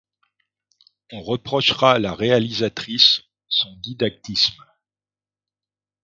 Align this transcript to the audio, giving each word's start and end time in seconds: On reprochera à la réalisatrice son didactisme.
On 1.11 1.21
reprochera 1.21 1.91
à 1.93 1.99
la 1.99 2.15
réalisatrice 2.15 3.21
son 3.49 3.71
didactisme. 3.81 4.63